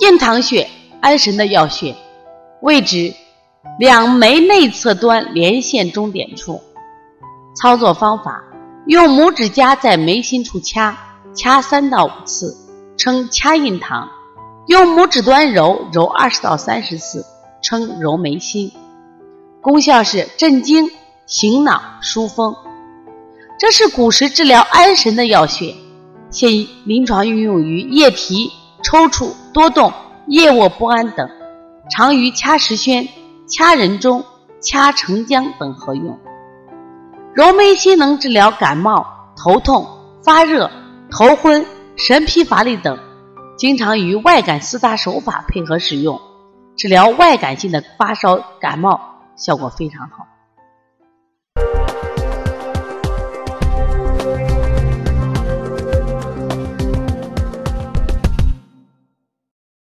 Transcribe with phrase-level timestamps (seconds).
[0.00, 0.68] 印堂穴，
[1.00, 1.94] 安神的要穴，
[2.62, 3.14] 位置
[3.78, 6.60] 两眉内侧端连线中点处。
[7.54, 8.42] 操作方法：
[8.88, 10.98] 用拇指夹在眉心处掐，
[11.32, 12.56] 掐三到五次，
[12.96, 14.08] 称掐印堂；
[14.66, 17.24] 用拇指端揉，揉二十到三十次，
[17.62, 18.72] 称揉眉心。
[19.60, 20.90] 功效是镇惊、
[21.24, 22.52] 醒脑、疏风。
[23.60, 25.72] 这是古时治疗安神的药穴，
[26.30, 26.50] 现
[26.84, 28.50] 临床运用于夜啼、
[28.84, 29.90] 抽搐、多动、
[30.26, 31.26] 夜卧不安等，
[31.90, 33.08] 常与掐石宣、
[33.48, 34.22] 掐人中、
[34.60, 36.18] 掐承浆等合用。
[37.34, 39.06] 揉眉心能治疗感冒、
[39.36, 39.88] 头痛、
[40.22, 40.70] 发热、
[41.10, 41.64] 头昏、
[41.96, 42.98] 神疲乏力等，
[43.56, 46.20] 经常与外感四大手法配合使用，
[46.76, 49.00] 治疗外感性的发烧、感冒，
[49.34, 50.26] 效果非常好。